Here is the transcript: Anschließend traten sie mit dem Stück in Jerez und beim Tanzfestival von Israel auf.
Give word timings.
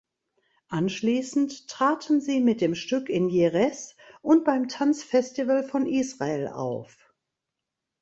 Anschließend 0.69 1.67
traten 1.67 2.21
sie 2.21 2.39
mit 2.39 2.59
dem 2.59 2.73
Stück 2.73 3.07
in 3.07 3.29
Jerez 3.29 3.95
und 4.23 4.45
beim 4.45 4.67
Tanzfestival 4.67 5.63
von 5.63 5.85
Israel 5.85 6.47
auf. 6.47 7.13